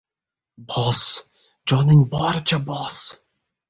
—Bos, 0.71 1.03
joning 1.73 2.05
boricha 2.19 2.63
bos! 2.75 3.01